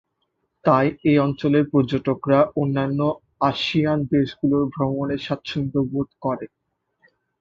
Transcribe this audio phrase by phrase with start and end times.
[0.65, 2.99] তাই এই অঞ্চলের পর্যটকরা অন্যান্য
[3.41, 6.45] আসিয়ান দেশগুলোতে ভ্রমণে স্বাচ্ছন্দ্য বোধ করে।